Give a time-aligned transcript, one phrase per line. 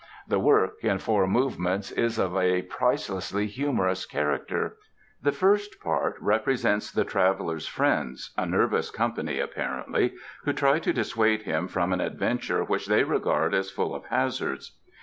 [0.27, 4.77] The work, in four movements, is of a pricelessly humorous character.
[5.21, 11.43] The first part represents the traveler's friends, a nervous company apparently, who try to dissuade
[11.43, 14.75] him from an adventure which they regard as full of hazards.